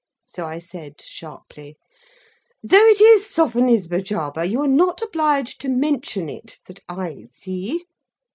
So 0.25 0.47
I 0.47 0.57
said, 0.57 0.99
sharply: 0.99 1.77
"Though 2.63 2.83
it 2.87 2.99
is 2.99 3.25
Sophonisba, 3.27 4.01
Jarber, 4.01 4.43
you 4.49 4.61
are 4.61 4.67
not 4.67 4.99
obliged 5.03 5.61
to 5.61 5.69
mention 5.69 6.27
it, 6.27 6.57
that 6.65 6.79
I 6.89 7.25
see." 7.31 7.85